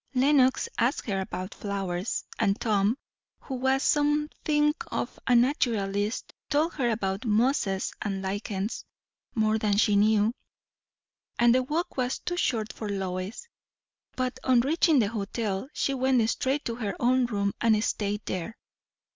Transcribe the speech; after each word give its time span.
Lenox 0.15 0.67
asked 0.79 1.05
her 1.05 1.21
about 1.21 1.53
flowers; 1.53 2.25
and 2.39 2.59
Tom, 2.59 2.97
who 3.41 3.53
was 3.53 3.83
some 3.83 4.31
thing 4.43 4.73
of 4.87 5.19
a 5.27 5.35
naturalist, 5.35 6.33
told 6.49 6.73
her 6.73 6.89
about 6.89 7.23
mosses 7.23 7.93
and 8.01 8.19
lichens, 8.23 8.83
more 9.35 9.59
than 9.59 9.77
she 9.77 9.95
knew; 9.95 10.33
and 11.37 11.53
the 11.53 11.61
walk 11.61 11.97
was 11.97 12.17
too 12.17 12.35
short 12.37 12.73
for 12.73 12.89
Lois. 12.89 13.47
But 14.15 14.39
on 14.43 14.61
reaching 14.61 14.97
the 14.97 15.09
hotel 15.09 15.67
she 15.71 15.93
went 15.93 16.27
straight 16.31 16.65
to 16.65 16.73
her 16.77 16.95
own 16.99 17.27
room 17.27 17.53
and 17.61 17.83
stayed 17.83 18.25
there. 18.25 18.57